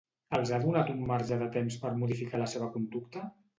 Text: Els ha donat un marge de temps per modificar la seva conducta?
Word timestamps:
Els 0.37 0.53
ha 0.55 0.57
donat 0.63 0.89
un 0.93 1.03
marge 1.11 1.37
de 1.43 1.51
temps 1.57 1.79
per 1.85 1.93
modificar 2.01 2.43
la 2.47 2.51
seva 2.57 2.73
conducta? 2.79 3.27